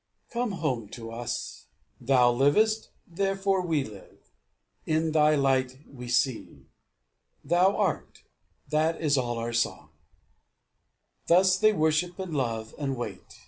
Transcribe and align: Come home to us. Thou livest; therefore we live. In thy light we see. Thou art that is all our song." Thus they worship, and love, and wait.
Come 0.31 0.53
home 0.53 0.89
to 0.97 1.11
us. 1.11 1.67
Thou 1.99 2.31
livest; 2.31 2.89
therefore 3.05 3.61
we 3.61 3.83
live. 3.83 4.31
In 4.87 5.11
thy 5.11 5.35
light 5.35 5.77
we 5.87 6.07
see. 6.07 6.65
Thou 7.43 7.77
art 7.77 8.23
that 8.69 8.99
is 8.99 9.15
all 9.15 9.37
our 9.37 9.53
song." 9.53 9.91
Thus 11.27 11.55
they 11.59 11.71
worship, 11.71 12.17
and 12.17 12.35
love, 12.35 12.73
and 12.79 12.97
wait. 12.97 13.39